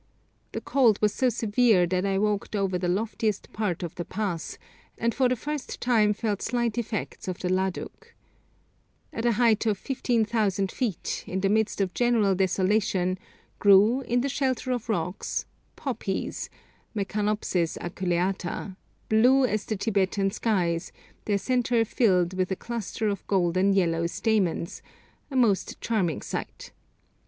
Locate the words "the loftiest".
2.79-3.53